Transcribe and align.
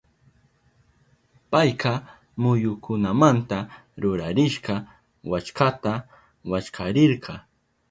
Payka 1.51 1.93
muyukunamanta 2.41 3.57
rurarishka 4.01 4.75
wallkata 5.29 5.93
wallkarirka. 6.49 7.33